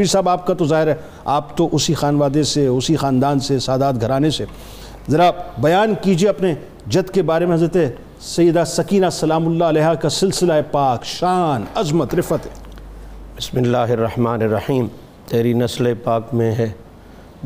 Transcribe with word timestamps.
پیر 0.00 0.06
صاحب 0.06 0.28
آپ 0.28 0.46
کا 0.46 0.54
تو 0.54 0.64
ظاہر 0.64 0.86
ہے 0.86 0.94
آپ 1.24 1.56
تو 1.56 1.68
اسی 1.72 1.94
خانوادے 1.94 2.42
سے 2.42 2.66
اسی 2.66 2.96
خاندان 2.96 3.40
سے 3.40 3.58
سادات 3.58 4.00
گھرانے 4.00 4.30
سے۔ 4.30 4.44
ذرا 5.10 5.30
بیان 5.58 5.94
کیجیے 6.02 6.28
اپنے 6.28 6.54
جد 6.86 7.10
کے 7.10 7.22
بارے 7.22 7.46
میں 7.46 7.54
حضرت 7.54 7.76
سیدہ 8.20 8.64
سکینہ 8.66 9.06
سلام 9.12 9.46
اللہ 9.46 9.64
علیہ 9.64 9.94
کا 10.02 10.08
سلسلہ 10.08 10.52
پاک 10.70 11.04
شان 11.04 11.64
عظمت 11.74 12.14
رفت 12.14 12.48
بسم 13.36 13.58
اللہ 13.58 13.76
الرحمن 13.76 14.42
الرحیم۔ 14.42 14.86
تیری 15.26 15.52
نسل 15.52 15.94
پاک 16.04 16.34
میں 16.34 16.54
ہے 16.54 16.70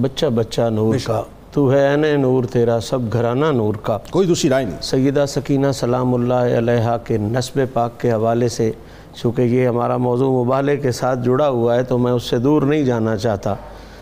بچہ 0.01 0.27
بچہ 0.27 0.69
نور 0.71 0.95
کا۔ 1.05 1.23
تو 1.53 1.73
ہے 1.73 1.89
این 1.89 2.21
نور 2.21 2.45
تیرا 2.45 2.81
سب 2.81 3.13
گھرانہ 3.13 3.47
نور 3.53 3.75
کا۔ 3.75 3.99
کوئی 4.11 4.29
دوسری 4.29 4.51
رائے 4.51 4.65
نہیں۔ 4.65 4.83
سیدہ 4.83 5.25
سکینہ 5.29 5.73
سلام 5.75 6.15
اللہ 6.15 6.59
علیہ 6.59 6.97
کے 7.05 7.19
نسب 7.19 7.61
پاک 7.73 8.01
کے 8.01 8.13
حوالے 8.13 8.49
سے 8.49 8.73
چونکہ 9.15 9.43
یہ 9.43 9.69
ہمارا 9.69 9.97
موضوع 9.97 10.45
مبالے 10.45 10.77
کے 10.77 10.93
ساتھ 10.93 11.19
جڑا 11.25 11.49
ہوا 11.49 11.75
ہے 11.75 11.83
تو 11.83 11.99
میں 11.99 12.13
اس 12.13 12.23
سے 12.23 12.39
دور 12.39 12.63
نہیں 12.63 12.83
جانا 12.83 13.17
چاہتا 13.17 13.55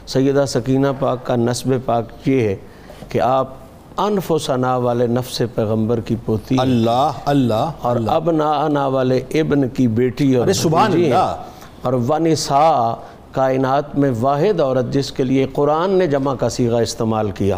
سیدہ 0.07 0.45
سکینہ 0.49 0.87
پاک 0.99 1.27
کا 1.27 1.37
نسب 1.37 1.73
پاک 1.85 2.29
یہ 2.29 2.41
ہے 2.41 2.57
کہ 3.09 3.21
آپ 3.21 3.49
انف 3.97 4.33
و 4.33 4.39
ثنا 4.39 4.77
والے 4.77 5.07
نفس 5.07 5.43
پیغمبر 5.55 6.01
کی 6.01 6.16
پوتی 6.27 6.57
اللہ 6.59 7.11
اللہ 7.25 7.71
اور 7.83 7.97
اب 8.07 8.30
نا 8.30 8.87
والے 8.87 9.21
ابن 9.35 9.69
کی 9.69 9.89
بیٹی 9.89 10.35
اور 10.35 10.52
سبحان۔ 10.52 10.93
اللہ۔ 10.93 11.37
اور 11.83 11.93
ونساء 11.93 12.95
کائنات 13.33 13.97
میں 13.99 14.11
واحد 14.21 14.61
عورت 14.61 14.93
جس 14.93 15.13
کے 15.13 15.25
لیے 15.25 15.47
قرآن 15.52 15.91
نے 15.91 16.07
جمع 16.07 16.35
کا 16.35 16.49
صیغہ 16.49 16.77
استعمال 16.77 17.30
کیا 17.30 17.57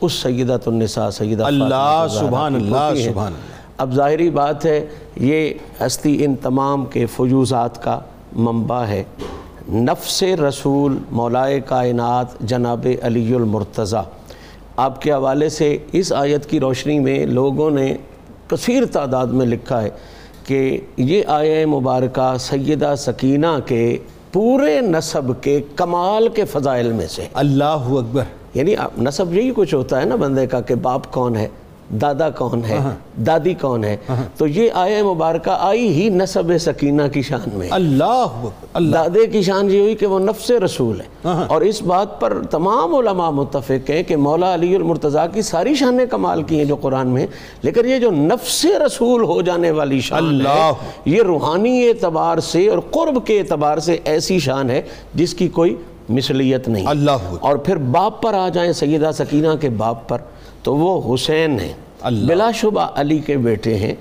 اس 0.00 0.12
سیدت 0.12 0.68
النساء 0.68 1.10
سیدہ 1.10 1.44
اللہ 1.44 2.06
سبحان 2.10 2.54
اللہ۔ 2.54 2.94
سبحان 3.04 3.32
اب 3.78 3.94
ظاہری 3.94 4.30
بات 4.30 4.66
ہے 4.66 4.86
یہ 5.16 5.50
ہستی 5.86 6.24
ان 6.24 6.34
تمام 6.34 6.86
کے 6.86 7.06
فیوزات 7.06 7.82
کا 7.82 8.00
منبع 8.32 8.84
ہے۔ 8.84 9.04
نفس 9.68 10.22
رسول 10.22 10.98
مولائے 11.10 11.60
کائنات 11.60 12.40
جناب 12.40 12.86
علی 13.02 13.34
المرتضی۔ 13.34 14.08
آپ 14.76 15.02
کے 15.02 15.12
حوالے 15.12 15.48
سے 15.48 15.78
اس 15.92 16.12
آیت 16.12 16.46
کی 16.46 16.60
روشنی 16.60 16.98
میں 16.98 17.26
لوگوں 17.26 17.70
نے 17.70 17.96
کثیر 18.48 18.84
تعداد 18.84 19.26
میں 19.26 19.46
لکھا 19.46 19.82
ہے 19.82 19.90
کہ 20.46 20.80
یہ 20.96 21.22
آیہ 21.26 21.66
مبارکہ 21.66 22.36
سیدہ 22.40 22.94
سکینہ 22.98 23.60
کے 23.66 23.98
پورے 24.32 24.80
نسب 24.80 25.42
کے 25.42 25.60
کمال 25.76 26.28
کے 26.28 26.44
فضائل 26.44 26.92
میں 26.92 27.06
سے 27.06 27.26
اللہ 27.32 27.64
اکبر۔ 27.64 28.24
یعنی 28.54 28.74
نسب 28.98 29.34
یہی 29.34 29.52
کچھ 29.56 29.74
ہوتا 29.74 30.00
ہے 30.00 30.06
نا 30.06 30.14
بندے 30.14 30.46
کا 30.46 30.60
کہ 30.60 30.74
باپ 30.74 31.12
کون 31.12 31.36
ہے۔ 31.36 31.48
دادا 31.90 32.30
کون 32.30 32.60
ہے؟ 32.68 32.78
دادی 33.26 33.54
کون 33.54 33.84
ہے؟ 33.84 33.96
تو 34.36 34.46
یہ 34.46 34.70
آیہ 34.74 35.02
مبارکہ 35.02 35.50
آئی 35.50 35.88
ہی 35.88 36.08
نسب 36.08 36.58
سکینہ 36.60 37.02
کی 37.12 37.22
شان 37.22 37.48
میں۔ 37.52 37.68
اللہ 37.70 38.26
دادے 38.92 39.26
کی 39.26 39.42
شان 39.42 39.70
یہ 39.70 39.80
ہوئی 39.80 39.94
کہ 39.94 40.06
وہ 40.06 40.18
نفس 40.18 40.50
رسول 40.50 41.00
ہے۔ 41.00 41.06
اور 41.48 41.60
اس 41.60 41.82
بات 41.82 42.20
پر 42.20 42.42
تمام 42.50 42.94
علماء 42.94 43.30
متفق 43.30 43.90
ہیں 43.90 44.02
کہ 44.02 44.16
مولا 44.16 44.54
علی 44.54 44.74
المرتضیٰ 44.74 45.26
کی 45.32 45.42
ساری 45.42 45.74
شانیں 45.74 46.06
کمال 46.06 46.42
کی 46.42 46.58
ہیں 46.58 46.64
جو 46.64 46.76
قرآن 46.76 47.08
میں۔ 47.08 47.26
لیکن 47.62 47.88
یہ 47.88 47.98
جو 47.98 48.10
نفس 48.10 48.66
رسول 48.86 49.22
ہو 49.22 49.42
جانے 49.42 49.70
والی 49.70 50.00
شان 50.00 50.22
ہے 50.22 50.28
اللہ۔ 50.28 50.72
یہ 51.04 51.22
روحانی 51.22 51.88
اعتبار 51.88 52.38
سے 52.38 52.68
اور 52.68 52.78
قرب 52.78 53.26
کے 53.26 53.38
اعتبار 53.38 53.78
سے 53.78 53.98
ایسی 54.04 54.38
شان 54.38 54.70
ہے 54.70 54.82
جس 55.14 55.34
کی 55.34 55.48
کوئی 55.48 55.76
مثلیت 56.12 56.68
نہیں۔ 56.68 56.86
اللہ 56.86 57.18
اور 57.40 57.56
پھر 57.56 57.76
باپ 57.76 58.22
پر 58.22 58.34
آ 58.34 58.48
جائیں 58.48 58.72
سیدہ 58.72 59.10
سکینہ 59.14 59.56
کے 59.60 59.70
باپ 59.70 60.08
پر 60.08 60.18
تو 60.62 60.76
وہ 60.76 61.14
حسین 61.14 61.60
ہیں۔ 61.60 61.72
بلا 62.26 62.50
شبہ 62.50 62.88
علی 62.94 63.18
کے 63.18 63.36
بیٹے 63.36 63.74
ہیں۔ 63.74 63.94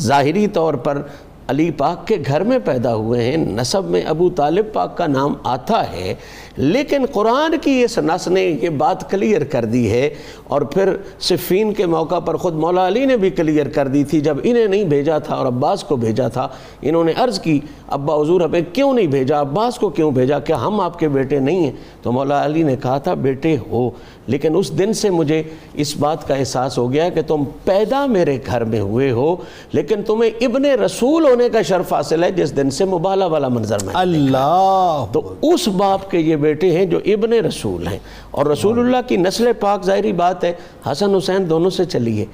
ظاہری 0.00 0.46
طور 0.46 0.74
پر 0.74 1.02
علی 1.48 1.70
پاک 1.70 2.06
کے 2.06 2.16
گھر 2.26 2.40
میں 2.40 2.58
پیدا 2.64 2.94
ہوئے 2.94 3.22
ہیں۔ 3.22 3.36
نسب 3.36 3.84
میں 3.84 4.02
ابو 4.02 4.28
طالب 4.30 4.72
پاک 4.72 4.96
کا 4.96 5.06
نام 5.06 5.34
آتا 5.42 5.92
ہے، 5.92 6.14
لیکن 6.56 7.04
قرآن 7.12 7.54
کی 7.62 7.82
اس 7.84 7.98
نس 7.98 8.28
نے 8.28 8.44
یہ 8.62 8.68
بات 8.68 9.10
کلیئر 9.10 9.44
کر 9.44 9.64
دی 9.64 9.90
ہے۔ 9.90 10.14
اور 10.44 10.62
پھر 10.62 10.96
صفین 11.20 11.72
کے 11.74 11.86
موقع 11.86 12.18
پر 12.18 12.36
خود 12.36 12.54
مولا 12.54 12.86
علی 12.88 13.04
نے 13.04 13.16
بھی 13.16 13.30
کلیئر 13.30 13.68
کر 13.68 13.88
دی 13.88 14.04
تھی، 14.04 14.20
جب 14.20 14.36
انہیں 14.42 14.66
نہیں 14.66 14.84
بھیجا 14.84 15.18
تھا 15.18 15.34
اور 15.34 15.46
عباس 15.46 15.84
کو 15.84 15.96
بھیجا 15.96 16.28
تھا، 16.28 16.48
انہوں 16.82 17.04
نے 17.04 17.12
عرض 17.16 17.40
کی، 17.40 17.60
ابا 17.86 18.20
حضور 18.20 18.40
ہمیں 18.40 18.60
کیوں 18.72 18.92
نہیں 18.92 19.06
بھیجا؟ 19.06 19.40
عباس 19.40 19.78
کو 19.78 19.88
کیوں 19.88 20.10
بھیجا 20.10 20.38
کیا 20.38 20.56
ہم 20.56 20.80
آپ 20.80 20.98
کے 20.98 21.08
بیٹے 21.08 21.38
نہیں 21.38 21.64
ہیں؟ 21.64 21.72
تو 22.02 22.12
مولا 22.12 22.44
علی 22.44 22.62
نے 22.62 22.76
کہا 22.76 22.98
تھا، 22.98 23.14
بیٹے 23.14 23.56
ہو، 23.70 23.90
لیکن 24.26 24.56
اس 24.56 24.78
دن 24.78 24.92
سے 24.92 25.10
مجھے 25.10 25.42
اس 25.74 25.96
بات 25.96 26.26
کا 26.28 26.34
احساس 26.34 26.78
ہو 26.78 26.92
گیا 26.92 27.08
کہ 27.08 27.22
تم 27.22 27.44
پیدا 27.64 28.06
میرے 28.06 28.38
گھر 28.46 28.64
میں 28.64 28.80
ہوئے 28.80 29.10
ہو، 29.10 29.36
لیکن 29.72 30.02
تمہیں 30.02 30.30
ابن 30.40 30.64
رسول 30.64 31.26
ہونے 31.34 31.48
کا 31.48 31.62
شرف 31.62 31.92
حاصل 31.92 32.24
ہے 32.24 32.30
جس 32.30 32.56
دن 32.56 32.70
سے 32.70 32.84
مبالہ 32.84 33.24
والا 33.24 33.48
منظر 33.48 33.76
میں 33.84 33.94
اللہ۔ 33.96 35.04
تو 35.12 35.34
اس 35.42 35.68
باپ 35.68 36.10
کے 36.10 36.18
یہ 36.18 36.36
بیٹے 36.36 36.72
ہیں 36.72 36.84
جو 36.84 36.98
ابن 37.04 37.32
رسول 37.32 37.86
ہیں۔ 37.86 37.98
اور 38.30 38.46
رسول 38.46 38.78
اللہ 38.78 38.96
کی 39.06 39.16
نسل 39.16 39.52
پاک 39.60 39.84
ظاہری 39.84 40.12
بات 40.12 40.44
ہے 40.44 40.52
حسن 40.92 41.14
حسین 41.14 41.50
دونوں 41.50 41.70
سے 41.70 41.84
چلی 41.84 42.20
ہے۔ 42.20 42.24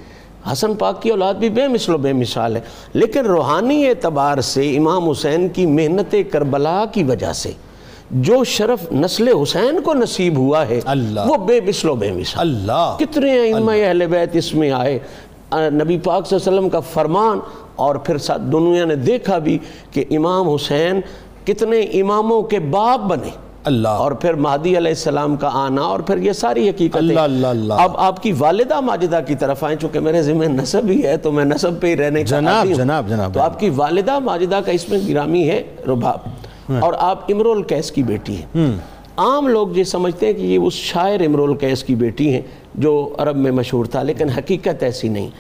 حسن 0.53 0.75
پاک 0.75 1.03
کی 1.03 1.11
اولاد 1.11 1.35
بھی 1.35 1.49
بے 1.49 1.69
مثل 1.69 1.95
و 1.95 1.99
بے 1.99 2.13
مثال 2.13 2.57
ہے۔ 2.57 2.61
لیکن 2.93 3.21
روحانی 3.21 3.89
اعتبار 3.89 4.41
سے 4.41 4.77
امام 4.77 5.11
حسین 5.11 5.49
کی 5.49 5.67
محنت 5.67 6.15
کربلا 6.33 6.85
کی 6.93 7.03
وجہ 7.03 7.33
سے 7.33 7.53
جو 8.11 8.45
شرف 8.45 8.93
نسل 8.93 9.29
حسین 9.43 9.81
کو 9.81 9.95
نصیب 9.95 10.37
ہوا 10.37 10.69
ہے 10.69 10.81
اللہ۔ 10.85 11.21
وہ 11.27 11.37
بے 11.37 11.61
مثل 11.61 11.89
و 11.89 11.95
بے 11.95 12.13
مثال۔ 12.13 12.41
اللہ۔ 12.41 12.97
کتنے 12.99 13.41
ائمہ 13.41 13.73
اہل 13.73 14.07
بیت 14.07 14.37
اس 14.37 14.55
میں 14.55 14.71
آئے۔ 14.71 14.99
نبی 15.55 15.99
پاک 15.99 16.27
صلی 16.27 16.37
اللہ 16.37 16.49
علیہ 16.49 16.59
وسلم 16.59 16.69
کا 16.69 16.81
فرمان 16.81 17.39
اور 17.77 17.95
پھر 17.95 18.17
دنیا 18.39 18.85
نے 18.85 18.95
دیکھا 18.95 19.39
بھی 19.39 19.59
کہ 19.91 20.05
امام 20.11 20.49
حسین 20.49 21.01
کتنے 21.45 21.81
اماموں 21.81 22.43
کے 22.43 22.59
باپ 22.59 23.01
بنے۔ 23.01 23.29
اللہ۔ 23.65 23.89
اور 23.89 24.13
پھر 24.13 24.35
مہدی 24.35 24.79
علیہ 24.79 24.91
السلام 24.91 25.37
کا 25.37 25.51
آنا 25.53 25.83
اور 25.83 26.01
پھر 26.01 26.17
یہ 26.17 26.33
ساری 26.33 26.69
حقیقتیں۔ 26.69 27.01
اللہ 27.01 27.21
اللہ 27.21 27.47
اللہ۔ 27.47 27.75
اب 27.75 27.97
آپ 27.97 28.23
کی 28.23 28.33
والدہ 28.39 28.81
ماجدہ 28.81 29.21
کی 29.27 29.35
طرف 29.35 29.65
آئیں 29.65 29.77
چونکہ 29.79 30.01
میرے 30.01 30.23
ذمہ 30.23 30.45
نسب 30.45 30.89
ہی 30.89 31.05
ہے 31.05 31.17
تو 31.17 31.33
میں 31.33 31.45
نسب 31.45 31.81
پہ 31.81 31.87
ہی 31.87 31.97
رہنے 31.97 32.23
کا 32.23 32.41
جناب 32.41 32.67
ہوں۔ 32.67 32.75
جناب 32.75 33.09
جناب 33.09 33.35
تو 33.35 33.41
آپ 33.41 33.61
کی 33.61 33.71
والدہ 33.71 34.19
ماجدہ 34.19 34.61
کا 34.67 34.73
اس 34.73 34.89
میں 34.89 34.99
گرامی 35.09 35.49
ہے 35.49 35.63
رباب۔ 35.87 36.19
اور 36.81 36.93
آپ 36.99 37.25
امرو 37.29 37.53
القیس 37.53 37.93
کی 37.93 38.03
بیٹی 38.03 38.37
ہیں۔ 38.37 38.71
عام 39.21 39.49
لوگ 39.49 39.77
یہ 39.77 39.85
سمجھتے 39.85 40.27
ہیں 40.27 40.33
کہ 40.33 40.43
یہ 40.43 40.59
اس 40.59 40.73
شاعر 40.73 41.21
امرول 41.21 41.55
قیس 41.55 41.85
کی 41.85 41.95
بیٹی 41.95 42.33
ہیں 42.33 42.41
جو 42.75 43.15
عرب 43.19 43.37
میں 43.37 43.51
مشہور 43.51 43.85
تھا، 43.85 44.03
لیکن 44.03 44.29
حقیقت 44.29 44.83
ایسی 44.83 45.09
نہیں۔ 45.09 45.31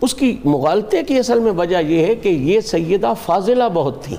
اس 0.00 0.14
کی 0.14 0.36
مغالطے 0.44 1.02
کی 1.02 1.18
اصل 1.18 1.38
میں 1.38 1.52
وجہ 1.52 1.76
یہ 1.82 2.06
ہے 2.06 2.14
کہ 2.14 2.28
یہ 2.28 2.60
سیدہ 2.60 3.12
فاضلہ 3.24 3.64
بہت 3.74 4.04
تھی۔ 4.04 4.16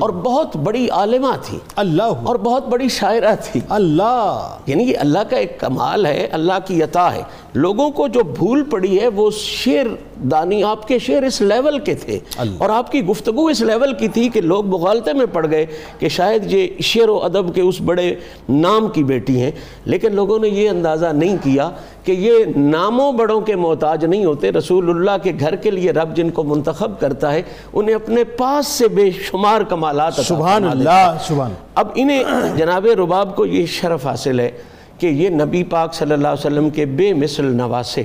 اور 0.00 0.10
بہت 0.10 0.56
بڑی 0.56 0.88
عالمہ 0.88 1.36
تھی۔ 1.42 1.58
اللہ۔ 1.76 2.02
اور 2.02 2.36
بہت 2.36 2.68
بڑی 2.68 2.88
شاعرہ 2.88 3.34
تھی۔ 3.42 3.60
اللہ۔ 3.68 4.56
یعنی 4.66 4.82
یہ 4.82 4.98
اللہ 4.98 5.18
کا 5.30 5.36
ایک 5.36 5.60
کمال 5.60 6.06
ہے 6.06 6.28
اللہ 6.32 6.52
کی 6.66 6.82
عطا 6.82 7.14
ہے۔ 7.14 7.22
لوگوں 7.54 7.90
کو 7.90 8.08
جو 8.08 8.20
بھول 8.38 8.64
پڑی 8.64 9.00
ہے 9.00 9.08
وہ 9.08 9.30
شعر 9.34 9.86
دانی 10.24 10.62
آپ 10.62 10.88
کے 10.88 10.98
شعر 10.98 11.22
اس 11.22 11.40
لیول 11.40 11.78
کے 11.78 11.94
تھے۔ 11.94 12.18
اور 12.58 12.70
آپ 12.70 12.92
کی 12.92 13.04
گفتگو 13.06 13.46
اس 13.46 13.60
لیول 13.60 13.94
کی 13.94 14.08
تھی 14.08 14.28
کہ 14.28 14.40
لوگ 14.40 14.66
مغالطے 14.66 15.12
میں 15.12 15.26
پڑ 15.32 15.50
گئے 15.50 15.66
کہ 15.98 16.08
شاید 16.08 16.52
یہ 16.52 16.68
شعر 16.80 17.08
و 17.08 17.18
ادب 17.24 17.54
کے 17.54 17.60
اس 17.60 17.80
بڑے 17.80 18.14
نام 18.48 18.88
کی 18.88 19.04
بیٹی 19.04 19.40
ہیں۔ 19.40 19.50
لیکن 19.84 20.14
لوگوں 20.14 20.38
نے 20.38 20.48
یہ 20.48 20.70
اندازہ 20.70 21.06
نہیں 21.06 21.36
کیا 21.42 21.70
کہ 22.04 22.12
یہ 22.12 22.44
ناموں 22.56 23.12
بڑوں 23.12 23.40
کے 23.40 23.56
محتاج 23.56 24.04
نہیں 24.04 24.24
ہوتے۔ 24.24 24.52
رسول 24.52 24.90
اللہ 24.90 25.10
کے 25.22 25.32
گھر 25.40 25.56
کے 25.56 25.70
لیے 25.70 25.90
رب 25.90 26.16
جن 26.16 26.30
کو 26.30 26.44
منتخب 26.44 27.00
کرتا 27.00 27.32
ہے 27.32 27.42
انہیں 27.72 27.94
اپنے 27.94 28.24
پاس 28.24 28.66
سے 28.66 28.88
بے 28.88 29.10
شمار 29.10 29.60
کمالات 29.60 30.14
سبحان۔ 30.14 30.64
اللہ 30.64 31.16
سبحان 31.20 31.52
اب 31.74 31.88
انہیں 31.94 32.24
جناب 32.56 32.86
رباب 32.86 33.36
کو 33.36 33.46
یہ 33.46 33.66
شرف 33.66 34.06
حاصل 34.06 34.40
ہے 34.40 34.50
کہ 34.98 35.06
یہ 35.06 35.28
نبی 35.28 35.62
پاک 35.62 35.94
صلی 35.94 36.12
اللہ 36.12 36.28
علیہ 36.28 36.46
وسلم 36.46 36.70
کے 36.70 36.86
بے 36.86 37.12
مثل 37.12 37.44
نواسے۔ 37.44 38.02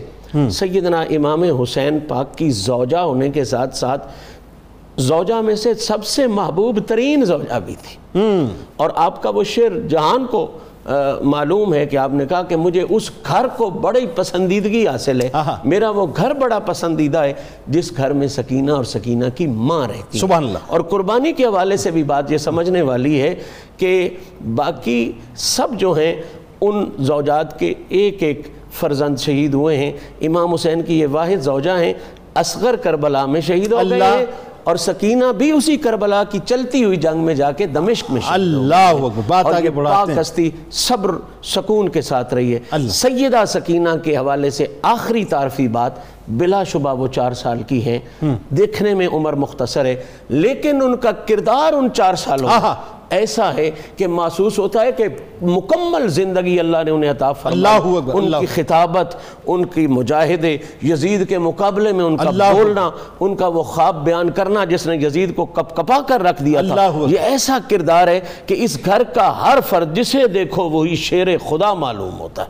سیدنا 0.52 1.02
امام 1.02 1.44
حسین 1.44 2.00
پاک 2.08 2.38
کی 2.38 2.50
زوجہ 2.50 2.98
ہونے 2.98 3.30
کے 3.30 3.44
ساتھ 3.44 3.76
ساتھ 3.78 4.08
زوجہ 4.98 5.42
میں 5.42 5.56
سے 5.56 5.74
سب 5.74 6.06
سے 6.06 6.28
محبوب 6.28 6.80
ترین 6.88 7.26
زوجہ 7.26 7.60
بھی 7.60 7.76
تھی۔ 7.82 8.20
اور 8.76 8.90
آپ 8.96 9.24
کا 9.24 9.30
وہ 9.30 9.44
شعر 9.44 9.80
جہان 9.88 10.26
کو 10.26 10.52
معلوم 11.22 11.74
ہے 11.74 11.86
کہ 11.86 11.98
آپ 11.98 12.14
نے 12.14 12.26
کہا 12.26 12.44
کہ 12.44 12.56
مجھے 12.56 12.84
اس 12.90 13.12
گھر 13.28 13.48
کو 13.58 13.70
بڑی 13.70 14.06
پسندیدگی 14.16 14.88
حاصل 14.88 15.22
ہے۔ 15.22 15.30
میرا 15.64 15.90
وہ 15.90 16.08
گھر 16.18 16.34
بڑا 16.34 16.60
پسندیدہ 16.60 17.18
ہے 17.18 17.34
جس 17.68 17.98
گھر 17.98 18.14
میں 18.14 18.28
سکینہ 18.28 18.72
اور 18.72 18.84
سکینہ 18.84 19.26
کی 19.36 19.48
ماں 19.48 19.88
رہتی 19.88 20.18
ہے۔ 20.18 20.20
سبحان 20.20 20.44
اللہ۔ 20.44 20.58
اور 20.68 20.82
قربانی 20.82 21.32
کے 21.34 21.46
حوالے 21.46 21.78
سے 21.78 21.92
بھی 21.92 22.04
بات 22.04 22.32
یہ 22.32 22.38
سمجھنے 22.38 22.82
والی 22.82 23.22
ہے 23.22 23.36
کہ 23.78 24.10
باقی 24.56 25.12
سب 25.36 25.68
جو 25.74 25.94
ہیں 25.94 26.16
ان 26.62 26.90
زوجات 27.00 27.60
کے 27.60 27.74
ایک 27.90 28.24
ایک 28.24 28.42
فرزند 28.72 29.18
شہید 29.18 29.54
ہوئے 29.54 29.78
ہیں۔ 29.78 29.92
امام 30.22 30.54
حسین 30.54 30.82
کی 30.82 31.00
یہ 31.00 31.08
واحد 31.12 31.42
زوجہ 31.42 31.80
ہیں۔ 31.80 31.94
اصغر 32.36 32.76
کربلا 32.76 33.26
میں 33.26 33.42
شہید 33.42 33.72
ہو 33.72 33.78
گئے 33.90 34.00
ہیں۔ 34.18 34.26
اور 34.68 34.76
سکینہ 34.76 35.26
بھی 35.38 35.52
اسی 35.52 35.78
کربلا 35.78 36.24
کی 36.24 36.40
چلتی 36.46 36.84
ہوئی 36.84 36.98
جنگ 36.98 37.20
میں 37.20 37.36
جا 37.36 37.52
کے 37.52 37.68
دمشق 37.68 38.12
میں 38.12 38.22
اللہ 38.26 38.94
بات 39.28 39.46
اور 39.46 39.54
آگے 39.54 39.64
یہ 39.64 39.70
بڑھاتے 39.70 39.96
پاک 39.96 40.10
ہیں۔ 40.10 40.22
ہستی 40.22 40.50
صبر 40.72 41.12
سکون 41.44 41.90
کے 41.90 42.02
ساتھ 42.02 42.34
رہی 42.34 42.56
ہے۔ 42.56 42.88
سیدہ 42.90 43.44
سکینہ 43.48 43.90
کے 44.04 44.18
حوالے 44.18 44.50
سے 44.50 44.66
آخری 44.82 45.26
تعارفی 45.26 45.68
بات 45.68 45.92
بلا 46.28 46.64
شبہ 46.64 46.94
وہ 46.94 47.08
چار 47.08 47.32
سال 47.32 47.64
کی 47.64 47.86
ہیں۔ 47.86 48.00
دیکھنے 48.50 48.94
میں 48.94 49.08
عمر 49.14 49.34
مختصر 49.34 49.86
ہے 49.86 49.96
لیکن 50.30 50.82
ان 50.82 50.98
کا 50.98 51.12
کردار 51.12 51.74
ان 51.74 51.90
چار 51.94 52.16
سالوں 52.16 52.50
ایسا 53.10 53.54
ہے 53.54 53.72
کہ 53.98 54.08
محسوس 54.08 54.60
ہوتا 54.60 54.82
ہے 54.82 54.92
کہ 54.92 55.04
مکمل 55.42 56.08
زندگی 56.08 56.60
اللہ 56.60 56.78
نے 56.86 56.92
انہیں 56.92 57.12
عطا 57.12 57.32
فرمائی۔ 57.32 57.58
اللہ 57.58 57.88
ان 58.18 58.24
اللہ 58.24 58.38
کی 58.38 58.46
خطابت 58.46 59.16
ان 59.48 59.66
کی 59.66 59.88
مجاہدے 59.88 60.58
یزید 60.84 61.30
کے 61.30 61.38
مقابلے 61.38 61.92
میں 61.92 62.06
ان 62.06 62.18
کا 62.18 62.24
بولنا 62.54 62.90
ان 63.20 63.36
کا 63.36 63.48
وہ 63.48 63.64
خواب 63.64 64.06
بیان 64.06 64.30
کرنا 64.30 64.66
جس 64.66 64.88
نے 64.88 64.96
یزید 64.96 65.36
کو 65.36 65.46
کپ 65.46 65.76
کپا 65.76 66.02
کر 66.08 66.22
رکھ 66.22 66.44
دیا 66.44 66.62
تھا۔ 66.62 66.76
یہ 67.10 67.20
ایسا 67.20 67.58
کردار 67.70 68.08
ہے 68.08 68.20
کہ 68.46 68.56
اس 68.58 68.78
گھر 68.86 69.04
کا 69.04 69.48
ہر 69.48 69.60
فرد 69.70 69.96
جسے 69.96 70.28
دیکھو 70.28 70.70
وہی 70.70 70.96
شیر 70.96 71.38
خدا 71.38 71.74
معلوم 71.74 72.20
ہوتا 72.20 72.42
ہے۔ 72.42 72.46